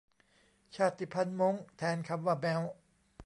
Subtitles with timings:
[0.75, 2.61] ชาติพันธุ์ม้ง แทนคำว่าแม้ว